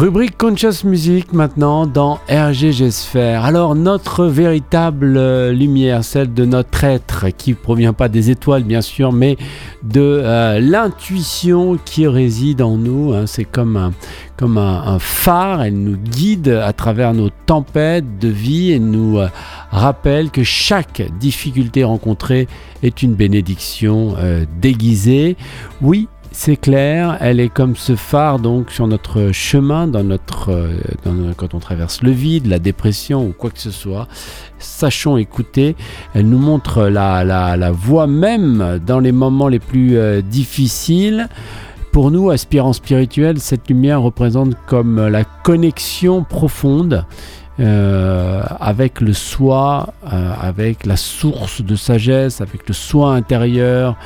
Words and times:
Rubrique 0.00 0.38
Conscious 0.38 0.84
Music 0.84 1.34
maintenant 1.34 1.86
dans 1.86 2.20
RGG 2.30 2.90
Sphere. 2.90 3.44
Alors 3.44 3.74
notre 3.74 4.24
véritable 4.24 5.18
euh, 5.18 5.52
lumière, 5.52 6.04
celle 6.04 6.32
de 6.32 6.46
notre 6.46 6.84
être, 6.84 7.26
qui 7.36 7.52
provient 7.52 7.92
pas 7.92 8.08
des 8.08 8.30
étoiles 8.30 8.62
bien 8.64 8.80
sûr, 8.80 9.12
mais 9.12 9.36
de 9.82 10.00
euh, 10.00 10.58
l'intuition 10.58 11.78
qui 11.84 12.06
réside 12.06 12.62
en 12.62 12.78
nous. 12.78 13.12
Hein. 13.12 13.26
c'est 13.26 13.44
comme, 13.44 13.76
un, 13.76 13.92
comme 14.38 14.56
un, 14.56 14.98
phare, 14.98 15.64
elle 15.64 15.76
nous 15.76 15.98
guide 15.98 16.48
à 16.48 16.72
travers 16.72 17.12
nos 17.12 17.28
tempêtes 17.28 18.18
de 18.18 18.28
vie 18.28 18.72
et 18.72 18.78
nous 18.78 19.18
euh, 19.18 19.28
rappelle 19.70 20.30
que 20.30 20.44
chaque 20.44 21.02
difficulté 21.18 21.84
rencontrée 21.84 22.48
est 22.82 23.02
une 23.02 23.12
bénédiction 23.12 24.16
déguisée. 24.62 25.36
Oui, 25.82 26.08
c'est 26.32 26.56
clair, 26.56 27.18
elle 27.20 27.40
est 27.40 27.48
comme 27.48 27.74
ce 27.74 27.96
phare 27.96 28.38
donc 28.38 28.70
sur 28.70 28.86
notre 28.86 29.32
chemin, 29.32 29.90
euh, 29.92 30.68
quand 31.36 31.54
on 31.54 31.58
traverse 31.58 32.02
le 32.02 32.12
vide, 32.12 32.46
la 32.46 32.60
dépression 32.60 33.26
ou 33.26 33.32
quoi 33.36 33.50
que 33.50 33.58
ce 33.58 33.72
soit. 33.72 34.06
Sachons 34.58 35.16
écouter, 35.16 35.74
elle 36.14 36.28
nous 36.28 36.38
montre 36.38 36.84
la, 36.84 37.24
la, 37.24 37.70
voie 37.72 38.06
même 38.06 38.80
dans 38.86 39.00
les 39.00 39.12
moments 39.12 39.48
les 39.48 39.58
plus 39.58 39.98
euh, 39.98 40.22
difficiles. 40.22 41.28
Pour 41.90 42.12
nous, 42.12 42.30
aspirants 42.30 42.72
spirituels, 42.72 43.40
cette 43.40 43.68
lumière 43.68 44.00
représente 44.00 44.54
comme 44.66 45.08
la 45.08 45.24
connexion 45.24 46.22
profonde 46.22 47.04
euh, 47.58 48.42
avec 48.60 49.00
le 49.00 49.12
soi, 49.12 49.92
avec 50.04 50.86
la 50.86 50.96
source 50.96 51.62
de 51.62 51.74
sagesse, 51.74 52.40
avec 52.40 52.68
le 52.68 52.74
soi 52.74 53.14
intérieur 53.14 53.96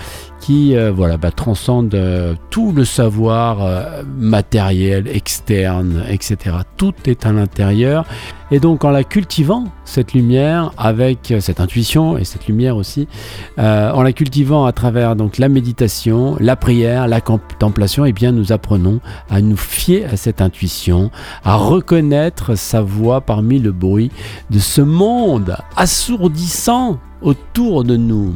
qui 0.44 0.76
euh, 0.76 0.92
voilà, 0.92 1.16
bah, 1.16 1.30
transcende 1.30 1.94
euh, 1.94 2.34
tout 2.50 2.72
le 2.72 2.84
savoir 2.84 3.64
euh, 3.64 4.02
matériel, 4.18 5.08
externe, 5.08 6.04
etc. 6.10 6.56
Tout 6.76 6.92
est 7.06 7.24
à 7.24 7.32
l'intérieur. 7.32 8.04
Et 8.50 8.60
donc 8.60 8.84
en 8.84 8.90
la 8.90 9.04
cultivant, 9.04 9.64
cette 9.86 10.12
lumière, 10.12 10.70
avec 10.76 11.32
cette 11.40 11.60
intuition 11.60 12.18
et 12.18 12.24
cette 12.24 12.46
lumière 12.46 12.76
aussi, 12.76 13.08
en 13.56 14.02
la 14.02 14.12
cultivant 14.12 14.66
à 14.66 14.72
travers 14.72 15.16
donc, 15.16 15.38
la 15.38 15.48
méditation, 15.48 16.36
la 16.38 16.54
prière, 16.54 17.08
la 17.08 17.22
contemplation, 17.22 18.04
eh 18.04 18.12
bien, 18.12 18.30
nous 18.30 18.52
apprenons 18.52 19.00
à 19.30 19.40
nous 19.40 19.56
fier 19.56 20.04
à 20.12 20.16
cette 20.16 20.42
intuition, 20.42 21.10
à 21.42 21.56
reconnaître 21.56 22.54
sa 22.54 22.82
voix 22.82 23.22
parmi 23.22 23.58
le 23.58 23.72
bruit 23.72 24.12
de 24.50 24.58
ce 24.58 24.82
monde 24.82 25.56
assourdissant 25.76 26.98
autour 27.22 27.82
de 27.82 27.96
nous. 27.96 28.34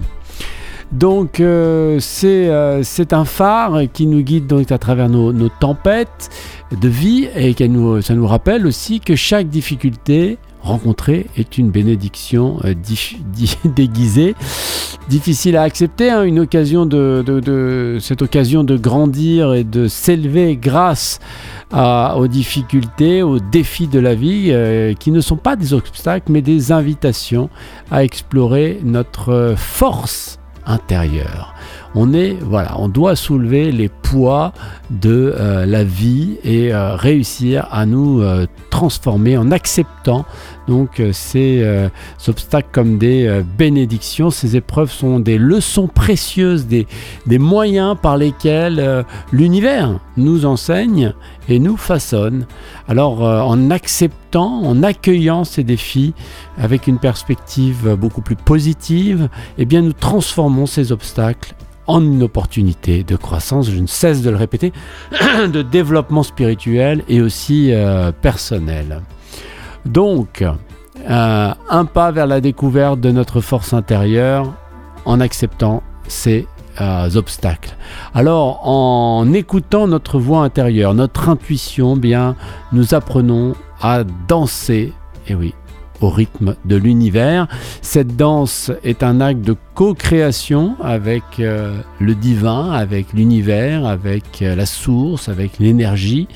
Donc 0.93 1.41
euh, 1.41 2.01
euh, 2.25 2.81
c'est 2.83 3.13
un 3.13 3.25
phare 3.25 3.83
qui 3.93 4.07
nous 4.07 4.23
guide 4.23 4.47
donc 4.47 4.73
à 4.73 4.79
travers 4.79 5.09
nos, 5.09 5.49
tempêtes 5.61 6.31
de 6.81 6.89
vie 6.89 7.29
et 7.37 7.53
qui 7.55 7.69
nous, 7.69 8.01
ça 8.01 8.15
nous 8.15 8.27
rappelle 8.27 8.67
aussi 8.67 9.01
que 9.01 9.15
chaque 9.15 9.49
difficulté 9.49 10.39
rencontrée 10.63 11.27
est 11.37 11.59
une 11.59 11.71
bénédiction 11.71 12.59
euh, 12.65 12.75
déguisée, 13.67 14.35
difficile 15.11 15.59
à 15.59 15.63
accepter, 15.63 16.11
hein, 16.11 16.23
une 16.25 16.41
occasion 16.41 16.87
de, 16.87 17.99
cette 18.01 18.23
occasion 18.23 18.65
de 18.65 18.79
grandir 18.79 19.53
et 19.53 19.65
de 19.65 19.89
s'élever 19.89 20.57
grâce 20.57 21.21
aux 21.71 22.29
difficultés, 22.29 23.23
aux 23.23 23.39
défis 23.39 23.89
de 23.89 24.01
la 24.01 24.15
vie, 24.15 24.55
qui 24.99 25.13
ne 25.13 25.21
sont 25.21 25.37
pas 25.37 25.55
des 25.55 25.75
obstacles, 25.75 26.33
mais 26.33 26.41
des 26.41 26.73
invitations 26.73 27.51
à 27.91 28.05
explorer 28.05 28.81
notre 28.83 29.55
force 29.57 30.39
On 31.95 32.13
est, 32.13 32.37
voilà, 32.41 32.79
on 32.79 32.89
doit 32.89 33.17
soulever 33.17 33.73
les 33.73 33.89
poids 33.89 34.53
de 34.91 35.35
euh, 35.37 35.67
la 35.67 35.85
vie 35.85 36.37
et 36.45 36.73
euh, 36.73 36.95
réussir 36.95 37.67
à 37.73 37.87
nous 37.87 38.21
euh, 38.21 38.47
transformer 38.71 39.37
en 39.39 39.51
acceptant 39.51 40.27
donc 40.69 41.03
ces 41.13 41.89
obstacles 42.27 42.69
comme 42.73 42.99
des 42.99 43.43
bénédictions. 43.57 44.31
Ces 44.31 44.57
épreuves 44.57 44.91
sont 44.91 45.19
des 45.19 45.39
leçons 45.39 45.89
précieuses, 45.89 46.67
des, 46.67 46.87
moyens 47.39 47.97
par 48.01 48.17
lesquels 48.17 49.05
l'univers 49.33 49.99
nous 50.17 50.45
enseigne 50.45 51.15
et 51.49 51.59
nous 51.59 51.77
façonne. 51.77 52.47
Alors 52.87 53.23
en 53.23 53.71
acceptant, 53.71 54.63
en 54.63 54.83
accueillant 54.83 55.45
ces 55.45 55.65
défis 55.65 56.15
avec 56.59 56.87
une 56.87 56.99
perspective 56.99 57.97
beaucoup 57.99 58.21
plus 58.23 58.37
positive, 58.37 59.29
eh 59.57 59.65
bien 59.65 59.83
nous 59.83 59.93
transformons 59.93 60.67
ces 60.67 60.93
obstacles 60.93 61.55
en 61.89 62.03
une 62.05 62.23
opportunité 62.23 63.03
de 63.03 63.17
croissance, 63.17 63.71
je 63.71 63.81
ne 63.81 63.87
cesse 63.87 64.23
de 64.23 64.31
le 64.31 64.37
répéter, 64.37 64.73
de 65.53 65.63
développement 65.63 66.23
spirituel 66.23 67.03
et 67.09 67.21
aussi 67.21 67.73
euh, 67.73 68.13
personnel. 68.13 69.01
Donc, 69.85 70.45
euh, 71.09 71.53
un 71.71 71.85
pas 71.85 72.11
vers 72.11 72.27
la 72.27 72.41
découverte 72.41 73.01
de 73.01 73.11
notre 73.11 73.41
force 73.41 73.73
intérieure 73.73 74.53
en 75.05 75.21
acceptant 75.21 75.83
ces 76.07 76.47
euh, 76.81 77.11
obstacles. 77.17 77.77
Alors, 78.15 78.67
en 78.69 79.33
écoutant 79.33 79.87
notre 79.89 80.19
voix 80.19 80.43
intérieure, 80.45 80.95
notre 80.95 81.29
intuition, 81.29 81.97
bien, 81.97 82.37
nous 82.73 82.95
apprenons 82.95 83.55
à 83.81 84.05
danser, 84.29 84.93
oui, 85.31 85.55
au 86.01 86.09
rythme 86.09 86.55
de 86.65 86.77
l'univers. 86.77 87.47
Cette 87.83 88.17
danse 88.17 88.71
est 88.85 89.03
un 89.03 89.21
acte 89.21 89.41
de 89.41 89.57
co-création 89.75 90.77
avec 90.83 91.23
euh, 91.39 91.79
le 92.01 92.15
divin, 92.15 92.73
avec 92.73 93.13
l'univers, 93.13 93.87
avec 93.87 94.43
euh, 94.43 94.55
la 94.55 94.67
source, 94.67 95.29
avec 95.29 95.59
l'énergie. 95.59 96.29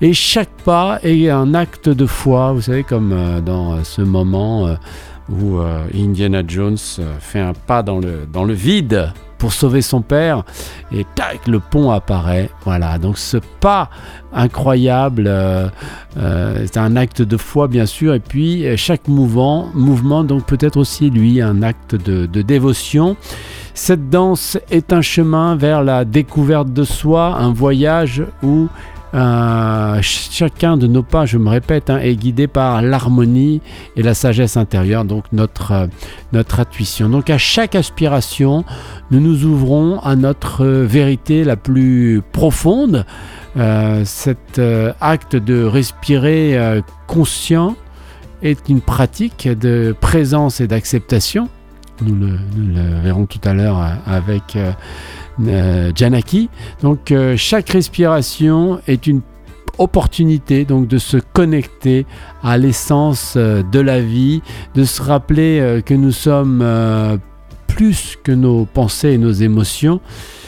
Et 0.00 0.12
chaque 0.12 0.50
pas 0.64 0.98
est 1.02 1.28
un 1.28 1.54
acte 1.54 1.88
de 1.88 2.06
foi, 2.06 2.52
vous 2.52 2.62
savez, 2.62 2.84
comme 2.84 3.12
euh, 3.12 3.40
dans 3.40 3.82
ce 3.84 4.02
moment 4.02 4.76
où 5.30 5.60
Indiana 5.94 6.42
Jones 6.46 6.76
fait 7.20 7.38
un 7.38 7.52
pas 7.52 7.84
dans 7.84 7.98
le, 7.98 8.26
dans 8.32 8.42
le 8.42 8.52
vide 8.52 9.12
pour 9.40 9.52
sauver 9.52 9.82
son 9.82 10.02
père. 10.02 10.44
Et 10.92 11.04
tac 11.16 11.48
le 11.48 11.58
pont 11.58 11.90
apparaît. 11.90 12.50
Voilà 12.64 12.98
donc 12.98 13.18
ce 13.18 13.38
pas 13.38 13.90
incroyable 14.32 15.24
euh, 15.26 15.68
euh, 16.16 16.64
c'est 16.66 16.78
un 16.78 16.94
acte 16.94 17.22
de 17.22 17.36
foi 17.36 17.66
bien 17.66 17.86
sûr. 17.86 18.14
Et 18.14 18.20
puis 18.20 18.66
euh, 18.66 18.76
chaque 18.76 19.08
mouvement 19.08 19.70
mouvement 19.74 20.22
donc 20.22 20.44
peut-être 20.44 20.76
aussi 20.76 21.10
lui 21.10 21.40
un 21.40 21.62
acte 21.62 21.96
de, 21.96 22.26
de 22.26 22.42
dévotion. 22.42 23.16
Cette 23.74 24.10
danse 24.10 24.58
est 24.70 24.92
un 24.92 25.00
chemin 25.00 25.56
vers 25.56 25.82
la 25.82 26.04
découverte 26.04 26.72
de 26.72 26.84
soi 26.84 27.34
un 27.36 27.52
voyage 27.52 28.22
où 28.42 28.68
euh, 29.14 29.98
chacun 30.02 30.76
de 30.76 30.86
nos 30.86 31.02
pas, 31.02 31.26
je 31.26 31.38
me 31.38 31.48
répète, 31.48 31.90
hein, 31.90 31.98
est 31.98 32.14
guidé 32.14 32.46
par 32.46 32.82
l'harmonie 32.82 33.60
et 33.96 34.02
la 34.02 34.14
sagesse 34.14 34.56
intérieure, 34.56 35.04
donc 35.04 35.24
notre, 35.32 35.72
euh, 35.72 35.86
notre 36.32 36.60
intuition. 36.60 37.08
Donc 37.08 37.30
à 37.30 37.38
chaque 37.38 37.74
aspiration, 37.74 38.64
nous 39.10 39.20
nous 39.20 39.44
ouvrons 39.44 39.98
à 40.00 40.16
notre 40.16 40.64
vérité 40.64 41.44
la 41.44 41.56
plus 41.56 42.22
profonde. 42.32 43.04
Euh, 43.56 44.02
cet 44.04 44.60
acte 45.00 45.34
de 45.34 45.64
respirer 45.64 46.80
conscient 47.08 47.74
est 48.42 48.68
une 48.68 48.80
pratique 48.80 49.48
de 49.48 49.94
présence 50.00 50.60
et 50.60 50.66
d'acceptation. 50.66 51.48
Nous 52.02 52.14
le, 52.14 52.38
verrons 53.02 53.26
tout 53.26 53.40
à 53.44 53.52
l'heure 53.52 53.78
avec 54.06 54.56
euh, 54.56 54.72
Janaki. 55.94 56.48
Donc 56.82 57.12
euh, 57.12 57.36
chaque 57.36 57.70
respiration 57.70 58.80
est 58.86 59.06
une 59.06 59.20
opportunité 59.78 60.64
donc 60.64 60.88
de 60.88 60.98
se 60.98 61.16
connecter 61.16 62.06
à 62.42 62.58
l'essence 62.58 63.34
euh, 63.36 63.62
de 63.62 63.80
la 63.80 64.00
vie, 64.00 64.42
de 64.74 64.84
se 64.84 65.02
rappeler 65.02 65.82
que 65.84 65.94
nous 65.94 66.12
sommes 66.12 66.64
plus 67.66 68.18
que 68.22 68.32
nos 68.32 68.64
pensées 68.64 69.12
et 69.12 69.18
nos 69.18 69.32
émotions 69.32 70.00
euh, 70.00 70.39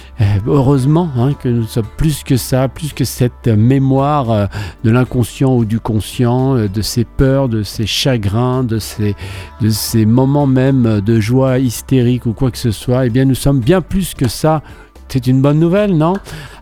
heureusement 0.46 1.08
hein, 1.16 1.32
que 1.34 1.48
nous 1.48 1.64
sommes 1.64 1.86
plus 1.96 2.22
que 2.22 2.36
ça, 2.36 2.68
plus 2.68 2.92
que 2.92 3.04
cette 3.04 3.48
mémoire 3.48 4.30
euh, 4.30 4.46
de 4.84 4.90
l'inconscient 4.90 5.54
ou 5.54 5.64
du 5.64 5.80
conscient, 5.80 6.56
euh, 6.56 6.69
de 6.69 6.82
ces 6.82 7.04
peurs, 7.04 7.48
de 7.48 7.62
ces 7.62 7.87
chagrins, 7.87 8.64
de 8.64 8.78
ces, 8.78 9.14
de 9.60 10.04
moments 10.04 10.46
même 10.46 11.00
de 11.00 11.20
joie 11.20 11.58
hystérique 11.58 12.26
ou 12.26 12.32
quoi 12.32 12.50
que 12.50 12.58
ce 12.58 12.70
soit, 12.70 13.06
eh 13.06 13.10
bien 13.10 13.25
nous 13.25 13.34
sommes 13.34 13.60
bien 13.60 13.81
plus 13.81 14.14
que 14.14 14.28
ça. 14.28 14.62
C'est 15.08 15.26
une 15.26 15.42
bonne 15.42 15.58
nouvelle, 15.58 15.96
non? 15.96 16.14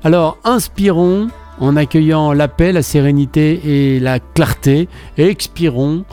Alors 0.03 0.39
inspirons 0.45 1.29
en 1.61 1.77
accueillant 1.77 2.33
la 2.33 2.49
paix, 2.49 2.73
la 2.73 2.83
sérénité 2.83 3.95
et 3.95 4.01
la 4.01 4.19
clarté, 4.19 4.89
et 5.19 5.27
expirons 5.27 6.05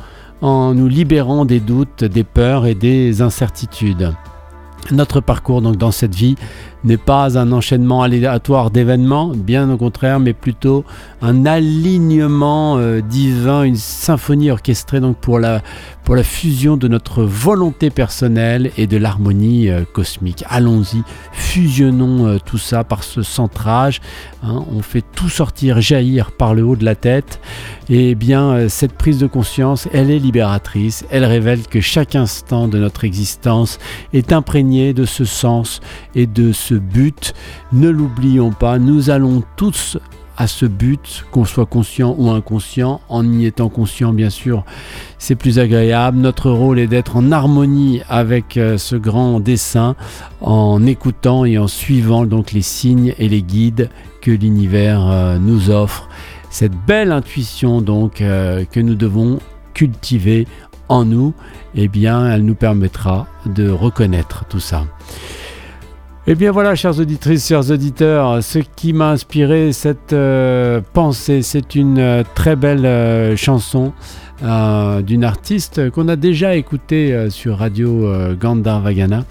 en 0.42 0.74
nous 0.76 0.88
libérant 0.88 1.46
des 1.46 1.60
doutes, 1.60 2.04
des 2.04 2.24
peurs 2.24 2.68
et 2.68 2.76
des 2.76 3.22
incertitudes. 3.22 4.14
Notre 4.92 5.20
parcours 5.20 5.62
donc 5.62 5.78
dans 5.78 5.92
cette 5.92 6.16
vie 6.16 6.36
n'est 6.88 6.98
pas 6.98 7.38
un 7.38 7.52
enchaînement 7.52 8.02
aléatoire 8.02 8.72
d'événements, 8.72 9.34
bien 9.36 9.70
au 9.70 9.78
contraire, 9.78 10.20
mais 10.22 10.34
plutôt 10.34 10.86
un 11.22 11.46
alignement 11.46 12.78
euh, 12.78 13.02
divin, 13.02 13.64
une 13.64 13.76
symphonie 13.76 14.50
orchestrée 14.50 15.02
donc 15.02 15.18
pour 15.18 15.40
la, 15.40 15.62
fusion 16.24 16.78
de 16.78 16.88
notre 16.88 17.24
volonté 17.24 17.90
personnelle 17.90 18.72
et 18.78 18.88
de 18.88 18.96
l'harmonie 18.96 19.70
euh, 19.70 19.84
cosmique. 19.92 20.46
Allons-y, 20.48 21.04
fusionnons 21.34 22.26
euh, 22.26 22.38
tout 22.44 22.58
ça 22.58 22.86
par 22.86 23.04
ce 23.04 23.22
centrage. 23.22 24.00
Hein. 24.42 24.64
on 24.74 24.82
fait 24.82 25.04
tout 25.14 25.28
sortir, 25.28 25.82
jaillir 25.82 26.32
par 26.32 26.56
le 26.56 26.64
haut 26.64 26.78
de 26.78 26.86
la 26.86 26.96
tête. 26.96 27.42
Et 27.90 28.12
eh 28.12 28.16
bien, 28.16 28.70
cette 28.70 28.94
prise 28.94 29.18
de 29.18 29.28
conscience, 29.28 29.88
elle 29.94 30.12
est 30.12 30.20
libératrice. 30.20 31.06
Elle 31.10 31.24
révèle 31.26 31.68
que 31.68 31.82
chaque 31.82 32.16
instant 32.16 32.68
de 32.68 32.78
notre 32.78 33.06
existence 33.06 33.80
est 34.14 34.34
imprégné 34.34 34.94
de 34.94 35.06
ce 35.06 35.24
sens 35.26 35.80
et 36.16 36.28
de 36.28 36.52
ce 36.52 36.77
but. 36.80 37.34
Ne 37.72 37.90
l'oublions 37.90 38.52
pas, 38.52 38.80
nous 38.80 39.10
allons 39.10 39.44
tous 39.56 39.98
à 40.38 40.46
ce 40.46 40.68
but, 40.68 41.26
qu'on 41.32 41.46
soit 41.46 41.66
conscient 41.66 42.16
ou 42.18 42.30
inconscient. 42.30 43.02
En 43.10 43.28
y 43.28 43.46
étant 43.46 43.70
conscient, 43.70 44.14
bien 44.14 44.30
sûr, 44.30 44.64
c'est 45.18 45.36
plus 45.36 45.58
agréable. 45.58 46.20
Notre 46.20 46.52
rôle 46.52 46.78
est 46.80 46.88
d'être 46.88 47.18
en 47.18 47.32
harmonie 47.32 48.02
avec 48.08 48.56
euh, 48.56 48.78
ce 48.78 48.96
grand 48.96 49.40
dessin, 49.40 49.96
en 50.42 50.86
écoutant 50.86 51.44
et 51.44 51.58
en 51.58 51.68
suivant 51.68 52.26
donc 52.26 52.52
les 52.52 52.62
signes 52.62 53.16
et 53.18 53.28
les 53.28 53.42
guides 53.42 53.90
que 54.22 54.30
l'univers 54.30 55.08
euh, 55.10 55.40
nous 55.40 55.72
offre. 55.72 56.08
Cette 56.52 56.76
belle 56.86 57.12
intuition 57.12 57.82
donc 57.82 58.22
euh, 58.22 58.64
que 58.66 58.80
nous 58.80 58.96
devons 58.96 59.40
cultiver 59.74 60.48
en 60.90 61.04
nous, 61.04 61.34
eh 61.76 61.88
bien, 61.88 62.32
elle 62.32 62.46
nous 62.46 62.56
permettra 62.56 63.28
de 63.46 63.70
reconnaître 63.70 64.46
tout 64.48 64.60
ça. 64.60 64.86
Eh 66.30 66.36
bien 66.36 66.52
voilà, 66.52 66.76
chers 66.76 67.00
auditrices, 67.00 67.48
chers 67.48 67.72
auditeurs, 67.72 68.44
ce 68.44 68.60
qui 68.60 68.92
m'a 68.92 69.12
inspiré 69.12 69.72
cette 69.72 70.12
euh, 70.12 70.82
pensée, 70.92 71.42
c'est 71.42 71.74
une 71.74 72.00
euh, 72.00 72.24
très 72.36 72.58
belle 72.58 72.86
euh, 72.86 73.38
chanson 73.38 73.94
d'une 74.42 75.24
artiste 75.24 75.90
qu'on 75.90 76.10
a 76.10 76.16
déjà 76.16 76.56
écoutée 76.56 77.28
sur 77.32 77.58
Radio 77.58 78.08
Gandharvagana. 78.40 79.26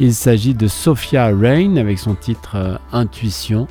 Il 0.00 0.12
s'agit 0.12 0.52
de 0.52 0.66
Sophia 0.66 1.26
Rain 1.26 1.76
avec 1.76 2.00
son 2.00 2.16
titre 2.16 2.80
Intuition. 2.92 3.68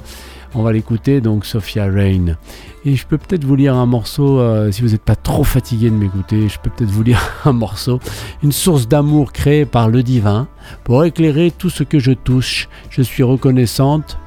On 0.55 0.63
va 0.63 0.71
l'écouter 0.71 1.21
donc 1.21 1.45
Sophia 1.45 1.85
Rain. 1.85 2.37
Et 2.85 2.95
je 2.95 3.05
peux 3.05 3.17
peut-être 3.17 3.43
vous 3.43 3.55
lire 3.55 3.75
un 3.75 3.85
morceau, 3.85 4.39
euh, 4.39 4.71
si 4.71 4.81
vous 4.81 4.89
n'êtes 4.89 5.01
pas 5.01 5.15
trop 5.15 5.43
fatigué 5.43 5.89
de 5.89 5.95
m'écouter, 5.95 6.47
je 6.47 6.57
peux 6.59 6.69
peut-être 6.69 6.89
vous 6.89 7.03
lire 7.03 7.21
un 7.45 7.53
morceau. 7.53 7.99
Une 8.43 8.51
source 8.51 8.87
d'amour 8.87 9.33
créée 9.33 9.65
par 9.65 9.89
le 9.89 10.03
divin 10.03 10.47
pour 10.83 11.03
éclairer 11.03 11.51
tout 11.51 11.69
ce 11.69 11.83
que 11.83 11.99
je 11.99 12.11
touche. 12.11 12.69
Je 12.89 13.01
suis 13.01 13.23
reconnaissante 13.23 14.17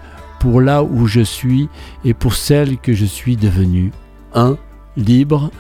pour 0.40 0.61
là 0.61 0.82
où 0.82 1.06
je 1.06 1.20
suis 1.20 1.69
et 2.05 2.14
pour 2.14 2.34
celle 2.34 2.78
que 2.78 2.93
je 2.93 3.05
suis 3.06 3.37
devenue. 3.37 3.93
Un, 4.34 4.56
libre 4.96 5.50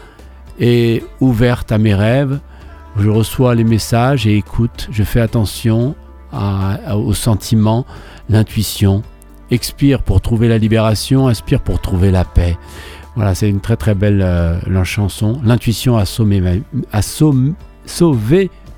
et 0.58 1.02
ouverte 1.20 1.72
à 1.72 1.78
mes 1.78 1.94
rêves. 1.94 2.40
Je 2.98 3.08
reçois 3.08 3.54
les 3.54 3.64
messages 3.64 4.26
et 4.26 4.36
écoute. 4.36 4.88
Je 4.90 5.02
fais 5.04 5.20
attention 5.20 5.94
aux 6.32 7.14
sentiments, 7.14 7.86
l'intuition, 8.28 9.02
expire 9.50 10.02
pour 10.02 10.20
trouver 10.20 10.48
la 10.48 10.58
libération, 10.58 11.28
inspire 11.28 11.60
pour 11.60 11.80
trouver 11.80 12.10
la 12.10 12.24
paix. 12.24 12.56
Voilà, 13.16 13.34
c'est 13.34 13.48
une 13.48 13.60
très 13.60 13.76
très 13.76 13.94
belle 13.94 14.22
euh, 14.22 14.84
chanson. 14.84 15.40
L'intuition 15.44 15.96
a, 15.96 16.04
sauvé 16.04 16.40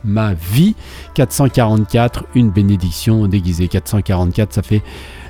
ma 0.05 0.35
vie. 0.35 0.75
444, 1.15 2.25
une 2.35 2.51
bénédiction 2.51 3.27
déguisée. 3.29 3.69
444, 3.69 4.53
ça 4.53 4.63
fait 4.63 4.83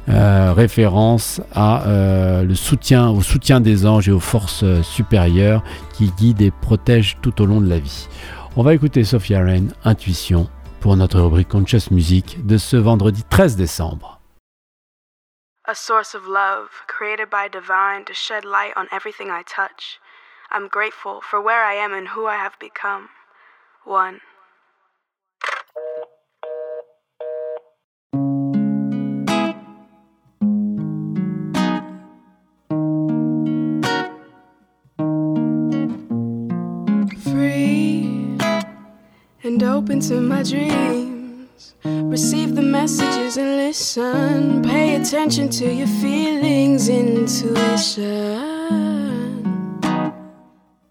euh, 0.09 0.53
référence 0.53 1.41
à 1.53 1.87
euh, 1.87 2.44
le 2.44 2.55
soutien, 2.55 3.11
au 3.11 3.23
soutien 3.23 3.61
des 3.61 3.87
anges 3.87 4.09
et 4.09 4.12
aux 4.12 4.21
forces 4.21 4.65
supérieures 4.83 5.62
qui 5.94 6.12
guident 6.17 6.43
et 6.43 6.50
protègent 6.50 7.19
tout 7.21 7.43
au 7.43 7.47
long 7.47 7.61
de 7.61 7.69
la 7.69 7.79
vie. 7.79 8.09
On 8.56 8.62
va 8.62 8.75
écouter 8.75 9.03
Sophia 9.05 9.41
Rain, 9.41 9.65
Intuition, 9.85 10.49
pour 10.81 10.97
notre 10.97 11.21
rubrique 11.21 11.49
Conscious 11.49 11.91
Music 11.91 12.39
de 12.47 12.56
ce 12.56 12.77
vendredi 12.77 13.23
13 13.29 13.56
décembre. 13.56 14.21
A 15.64 15.75
source 15.75 16.12
of 16.12 16.26
love, 16.26 16.70
created 16.88 17.31
by 17.31 17.47
divine 17.47 18.05
to 18.05 18.12
shed 18.12 18.44
light 18.44 18.73
on 18.76 18.88
everything 18.91 19.31
I 19.31 19.43
touch. 19.43 20.00
I'm 20.50 20.67
grateful 20.67 21.20
for 21.20 21.41
where 21.41 21.62
I 21.62 21.75
am 21.75 21.94
and 21.94 22.09
who 22.09 22.26
I 22.26 22.37
have 22.37 22.59
become. 22.59 23.11
One. 23.85 24.20
Free 37.23 38.37
and 39.44 39.62
open 39.62 40.00
to 40.00 40.20
my 40.20 40.43
dreams. 40.43 41.12
Receive 41.84 42.55
the 42.55 42.62
messages 42.62 43.37
and 43.37 43.56
listen. 43.56 44.62
Pay 44.62 44.94
attention 44.94 45.49
to 45.50 45.67
your 45.73 45.88
feelings, 45.88 46.88
intuition. 46.88 48.38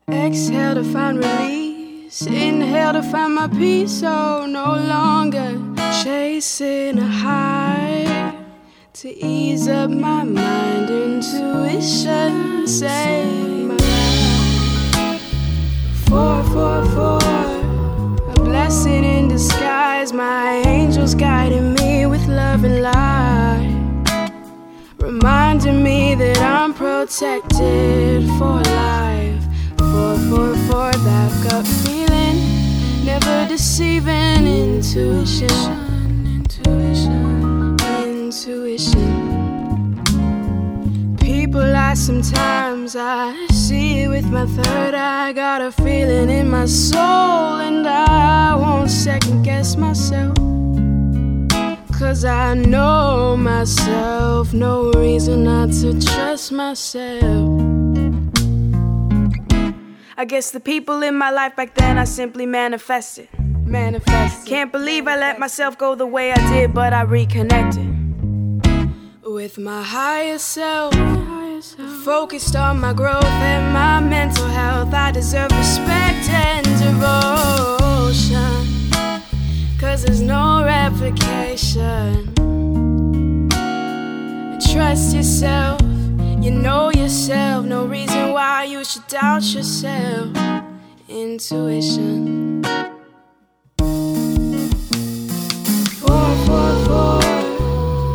Exhale 0.09 0.75
to 0.75 0.83
find 0.83 1.19
release. 1.19 2.21
Inhale 2.23 2.93
to 2.93 3.03
find 3.03 3.35
my 3.35 3.47
peace. 3.47 4.01
So 4.01 4.45
no 4.45 4.75
longer 4.75 5.57
chasing 6.03 6.99
a 6.99 7.07
high. 7.07 8.35
To 8.93 9.25
ease 9.25 9.69
up 9.69 9.89
my 9.89 10.23
mind, 10.25 10.89
intuition. 10.89 12.67
Save 12.67 13.67
my. 13.67 13.77
Four, 16.05 16.43
four, 16.51 16.85
four 16.89 17.21
blessing 18.51 19.03
in 19.03 19.27
disguise. 19.27 20.13
My 20.13 20.61
Reminding 25.71 25.83
me 25.83 26.15
that 26.15 26.37
I'm 26.39 26.73
protected 26.73 28.27
for 28.37 28.61
life. 28.61 29.43
For, 29.77 30.17
for, 30.29 30.55
for 30.67 30.91
that 30.91 31.31
gut 31.43 31.65
feeling. 31.65 32.37
Never 33.05 33.47
deceiving 33.47 34.47
intuition. 34.47 35.49
Intuition. 36.25 37.77
Intuition 38.03 39.31
people 41.19 41.61
lie 41.61 41.93
sometimes. 41.93 42.95
I 42.95 43.33
see 43.51 44.01
it 44.01 44.09
with 44.09 44.25
my 44.25 44.45
third 44.45 44.93
eye. 44.93 45.31
Got 45.33 45.61
a 45.61 45.71
feeling 45.71 46.29
in 46.29 46.49
my 46.49 46.65
soul, 46.65 47.59
and 47.59 47.87
I 47.87 48.55
won't 48.55 48.89
second 48.89 49.43
guess 49.43 49.77
myself. 49.77 50.50
Cause 52.01 52.25
I 52.25 52.55
know 52.55 53.37
myself, 53.37 54.53
no 54.55 54.91
reason 54.93 55.43
not 55.43 55.71
to 55.81 55.93
trust 56.01 56.51
myself. 56.51 57.61
I 60.17 60.25
guess 60.25 60.49
the 60.49 60.59
people 60.59 61.03
in 61.03 61.15
my 61.15 61.29
life 61.29 61.55
back 61.55 61.75
then 61.75 61.99
I 61.99 62.05
simply 62.05 62.47
manifested. 62.47 63.29
Manifested. 63.37 64.49
Can't 64.49 64.71
believe 64.71 65.07
I 65.07 65.15
let 65.15 65.37
myself 65.37 65.77
go 65.77 65.93
the 65.93 66.07
way 66.07 66.31
I 66.31 66.49
did, 66.51 66.73
but 66.73 66.91
I 66.91 67.03
reconnected 67.03 67.87
with 69.23 69.59
my 69.59 69.83
higher 69.83 70.39
self. 70.39 70.95
Focused 72.03 72.55
on 72.55 72.79
my 72.79 72.93
growth 72.93 73.23
and 73.23 73.71
my 73.73 73.99
mental 73.99 74.47
health. 74.47 74.91
I 74.91 75.11
deserve 75.11 75.51
respect 75.51 76.27
and 76.29 76.65
devotion. 76.65 78.61
Cause 79.79 80.03
there's 80.03 80.21
no 80.21 80.60
replication. 80.91 82.33
Trust 84.71 85.15
yourself, 85.15 85.81
you 86.41 86.51
know 86.51 86.91
yourself. 86.91 87.65
No 87.65 87.85
reason 87.85 88.33
why 88.33 88.65
you 88.65 88.83
should 88.83 89.07
doubt 89.07 89.43
yourself. 89.53 90.35
Intuition. 91.07 92.63
Four, 96.01 96.29
four, 96.45 96.71
four. 96.85 97.19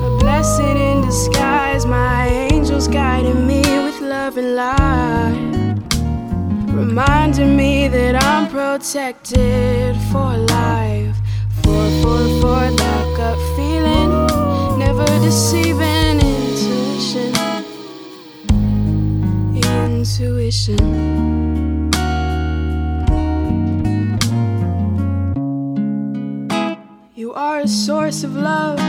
A 0.07 0.17
blessing 0.21 0.77
in 0.77 1.03
disguise. 1.03 1.85
My 1.87 2.27
angels 2.51 2.89
guiding 2.89 3.47
me 3.47 3.61
with 3.61 4.01
love 4.01 4.39
and 4.39 4.55
light, 4.55 5.79
reminding 6.73 7.57
me 7.57 7.89
that 7.89 8.23
I'm 8.23 8.49
protected 8.49 9.97
for 10.11 10.37
life. 10.37 11.06
You 27.15 27.33
are 27.35 27.61
a 27.61 27.69
source 27.69 28.25
of 28.25 28.35
love 28.35 28.81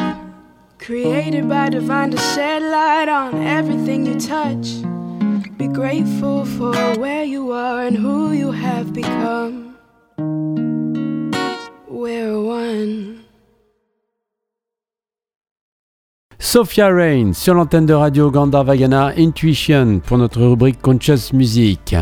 created 0.79 1.49
by 1.49 1.69
divine 1.69 2.11
to 2.11 2.17
shed 2.17 2.61
light 2.61 3.09
on 3.09 3.41
everything 3.45 4.05
you 4.05 4.19
touch. 4.19 4.67
Be 5.57 5.67
grateful 5.67 6.45
for 6.45 6.73
where 6.99 7.23
you 7.23 7.51
are 7.51 7.83
and 7.83 7.97
who 7.97 8.31
you 8.31 8.51
have 8.51 8.93
become. 8.93 9.66
We're 11.97 12.37
one. 12.37 13.21
Sophia 16.37 16.89
Rain 16.89 17.33
sur 17.33 17.55
l'antenne 17.55 17.87
de 17.87 17.93
radio 17.95 18.29
Gandharvagana 18.29 19.13
Intuition 19.17 19.99
pour 20.05 20.19
notre 20.19 20.43
rubrique 20.43 20.79
Conscious 20.79 21.33
Music. 21.33 21.95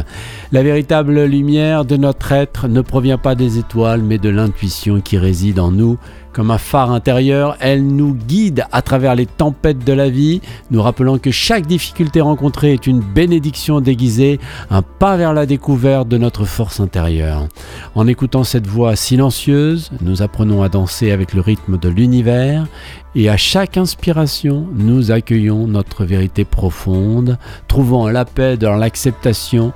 La 0.51 0.63
véritable 0.63 1.23
lumière 1.23 1.85
de 1.85 1.95
notre 1.95 2.33
être 2.33 2.67
ne 2.67 2.81
provient 2.81 3.17
pas 3.17 3.35
des 3.35 3.57
étoiles 3.57 4.03
mais 4.03 4.17
de 4.17 4.27
l'intuition 4.27 4.99
qui 4.99 5.17
réside 5.17 5.61
en 5.61 5.71
nous 5.71 5.97
comme 6.35 6.51
un 6.51 6.57
phare 6.57 6.91
intérieur, 6.91 7.55
elle 7.61 7.87
nous 7.87 8.13
guide 8.13 8.65
à 8.73 8.81
travers 8.81 9.15
les 9.15 9.25
tempêtes 9.25 9.85
de 9.85 9.93
la 9.93 10.09
vie, 10.09 10.41
nous 10.69 10.81
rappelant 10.81 11.17
que 11.17 11.31
chaque 11.31 11.65
difficulté 11.65 12.19
rencontrée 12.19 12.73
est 12.73 12.87
une 12.87 12.99
bénédiction 12.99 13.79
déguisée, 13.79 14.41
un 14.69 14.81
pas 14.81 15.15
vers 15.15 15.33
la 15.33 15.45
découverte 15.45 16.09
de 16.09 16.17
notre 16.17 16.43
force 16.43 16.81
intérieure. 16.81 17.47
En 17.95 18.05
écoutant 18.05 18.43
cette 18.43 18.67
voix 18.67 18.97
silencieuse, 18.97 19.91
nous 20.01 20.21
apprenons 20.21 20.61
à 20.61 20.67
danser 20.67 21.11
avec 21.11 21.33
le 21.33 21.39
rythme 21.39 21.77
de 21.77 21.87
l'univers 21.87 22.67
et 23.15 23.29
à 23.29 23.37
chaque 23.37 23.77
inspiration, 23.77 24.67
nous 24.75 25.11
accueillons 25.11 25.67
notre 25.67 26.03
vérité 26.03 26.43
profonde, 26.43 27.37
trouvant 27.69 28.09
la 28.09 28.25
paix 28.25 28.57
dans 28.57 28.75
l'acceptation 28.75 29.71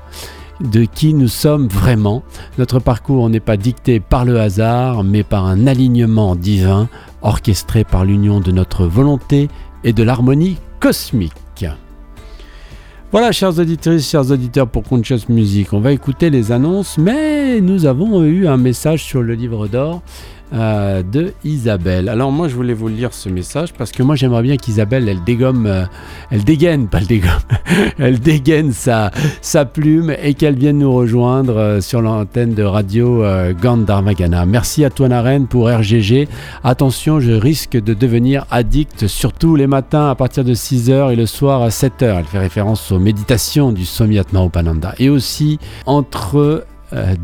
de 0.62 0.86
qui 0.86 1.14
nous 1.14 1.28
sommes 1.28 1.68
vraiment. 1.68 2.24
Notre 2.58 2.80
parcours 2.80 3.30
n'est 3.30 3.40
pas 3.40 3.58
dicté 3.58 4.00
par 4.00 4.26
le 4.26 4.40
hasard, 4.40 5.04
mais 5.04 5.24
par 5.24 5.46
un 5.46 5.68
alignement 5.68 6.36
divin 6.36 6.90
orchestré 7.22 7.84
par 7.84 8.06
l'union 8.06 8.40
de 8.40 8.52
notre 8.52 8.86
volonté 8.86 9.48
et 9.84 9.94
de 9.94 10.04
l'harmonie 10.04 10.58
cosmique. 10.80 11.34
Voilà, 13.12 13.32
chers 13.32 13.58
auditeurs, 13.58 14.00
chers 14.00 14.30
auditeurs 14.30 14.68
pour 14.68 14.84
Conscious 14.84 15.30
Music, 15.30 15.74
on 15.74 15.80
va 15.80 15.92
écouter 15.94 16.30
les 16.30 16.52
annonces, 16.52 17.00
mais 17.00 17.60
nous 17.60 17.88
avons 17.88 18.24
eu 18.24 18.48
un 18.48 18.58
message 18.58 19.04
sur 19.04 19.24
le 19.24 19.34
livre 19.34 19.68
d'or 19.68 20.04
euh, 20.52 21.04
de 21.04 21.34
Isabelle. 21.44 22.10
Alors 22.10 22.32
moi 22.32 22.48
je 22.48 22.56
voulais 22.56 22.74
vous 22.74 22.88
lire 22.88 23.14
ce 23.14 23.30
message 23.30 23.72
parce 23.72 23.92
que 23.92 24.02
moi 24.02 24.16
j'aimerais 24.16 24.42
bien 24.42 24.58
qu'Isabelle 24.58 25.08
elle 25.08 25.24
dégomme, 25.24 25.68
euh, 25.68 25.86
elle 26.32 26.44
dégaine, 26.44 26.88
pas 26.88 27.00
le 27.00 27.06
dégomme, 27.06 27.30
elle 28.00 28.20
dégaine 28.20 28.72
sa, 28.72 29.12
sa 29.42 29.66
plume 29.66 30.12
et 30.24 30.34
qu'elle 30.34 30.56
vienne 30.56 30.80
nous 30.80 30.92
rejoindre 30.92 31.56
euh, 31.56 31.82
sur 31.82 32.02
l'antenne 32.02 32.56
de 32.56 32.64
radio 32.64 33.24
Gandharmagana. 33.62 34.48
Merci 34.48 34.84
à 34.84 34.90
toi 34.90 35.08
Naren 35.08 35.46
pour 35.46 35.70
RGG. 35.70 36.28
Attention, 36.64 37.20
je 37.20 37.34
risque 37.34 37.78
de 37.78 37.94
devenir 37.94 38.48
addict 38.50 39.06
surtout 39.06 39.56
les 39.56 39.68
matins 39.68 40.10
à 40.10 40.16
partir 40.16 40.44
de 40.44 40.56
6h 40.56 41.14
et 41.14 41.16
le 41.16 41.28
soir 41.28 41.62
à 41.62 41.70
7h. 41.70 42.18
Elle 42.20 42.26
fait 42.26 42.40
référence 42.40 42.92
aux 42.92 43.00
méditations 43.00 43.72
du 43.72 43.86
Somyatma 43.86 44.44
Upananda. 44.46 44.96
Et 44.98 45.10
aussi 45.10 45.60
entre 45.86 46.66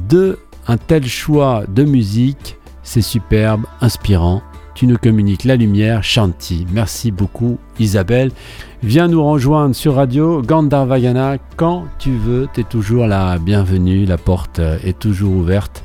deux, 0.10 0.38
un 0.68 0.78
tel 0.78 1.08
choix 1.08 1.64
de 1.68 1.84
musique 1.84 2.58
c'est 2.86 3.02
superbe, 3.02 3.66
inspirant. 3.82 4.42
Tu 4.76 4.88
nous 4.88 4.98
communiques 4.98 5.44
la 5.44 5.58
lumière, 5.58 6.04
Shanti. 6.04 6.66
Merci 6.72 7.12
beaucoup 7.12 7.58
Isabelle. 7.80 8.32
Viens 8.84 9.08
nous 9.08 9.24
rejoindre 9.24 9.76
sur 9.76 9.96
radio 9.96 10.42
Gandharvagana 10.42 11.38
quand 11.58 11.86
tu 11.98 12.12
veux. 12.12 12.48
Tu 12.54 12.62
es 12.62 12.64
toujours 12.64 13.08
la 13.08 13.38
bienvenue. 13.38 14.06
La 14.06 14.18
porte 14.18 14.60
est 14.60 15.00
toujours 15.00 15.34
ouverte 15.34 15.84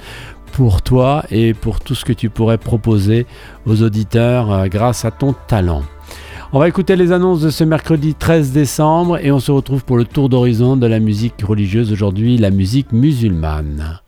pour 0.53 0.83
toi 0.83 1.25
et 1.31 1.55
pour 1.55 1.81
tout 1.81 1.95
ce 1.95 2.05
que 2.05 2.13
tu 2.13 2.31
pourrais 2.31 2.59
proposer 2.59 3.27
aux 3.65 3.83
auditeurs 3.83 4.53
euh, 4.53 4.67
grâce 4.67 5.05
à 5.05 5.11
ton 5.11 5.35
talent. 5.47 5.83
On 6.53 6.59
va 6.59 6.69
écouter 6.69 6.97
les 6.97 7.13
annonces 7.13 7.43
de 7.43 7.51
ce 7.51 7.63
mercredi 7.63 8.15
13 8.15 8.51
décembre 8.51 9.25
et 9.25 9.31
on 9.31 9.39
se 9.39 9.53
retrouve 9.53 9.85
pour 9.85 9.97
le 9.97 10.05
tour 10.05 10.29
d'horizon 10.29 10.77
de 10.77 10.87
la 10.87 10.99
musique 10.99 11.43
religieuse 11.47 11.93
aujourd'hui, 11.93 12.39
la 12.39 12.51
musique 12.51 12.91
musulmane. 12.91 14.01